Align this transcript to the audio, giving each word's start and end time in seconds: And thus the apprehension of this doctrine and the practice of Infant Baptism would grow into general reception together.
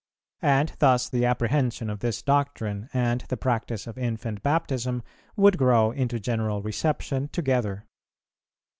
And 0.41 0.73
thus 0.79 1.09
the 1.09 1.27
apprehension 1.27 1.87
of 1.87 1.99
this 1.99 2.23
doctrine 2.23 2.89
and 2.91 3.21
the 3.29 3.37
practice 3.37 3.85
of 3.85 3.99
Infant 3.99 4.41
Baptism 4.41 5.03
would 5.35 5.59
grow 5.59 5.91
into 5.91 6.19
general 6.19 6.63
reception 6.63 7.27
together. 7.27 7.85